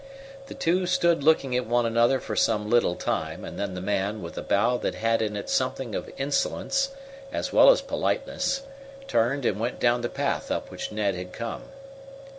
The 0.47 0.55
two 0.55 0.87
stood 0.87 1.21
looking 1.23 1.55
at 1.55 1.67
one 1.67 1.85
another 1.85 2.19
for 2.19 2.35
some 2.35 2.67
little 2.71 2.95
time, 2.95 3.45
and 3.45 3.59
then 3.59 3.75
the 3.75 3.81
man, 3.83 4.23
with 4.23 4.35
a 4.35 4.41
bow 4.41 4.77
that 4.77 4.95
had 4.95 5.21
in 5.21 5.35
it 5.37 5.47
something 5.47 5.93
of 5.93 6.09
insolence, 6.17 6.89
as 7.31 7.53
well 7.53 7.69
as 7.69 7.81
politeness, 7.83 8.63
turned 9.07 9.45
and 9.45 9.59
went 9.59 9.79
down 9.79 10.01
the 10.01 10.09
path 10.09 10.49
up 10.49 10.71
which 10.71 10.91
Ned 10.91 11.13
had 11.13 11.31
come. 11.31 11.65